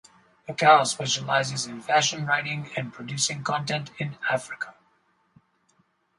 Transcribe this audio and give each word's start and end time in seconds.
Ekow 0.49 0.83
specializes 0.83 1.67
in 1.67 1.79
fashion 1.79 2.25
writing 2.25 2.71
and 2.75 2.91
producing 2.91 3.43
content 3.43 3.91
in 3.99 4.17
Africa. 4.31 4.73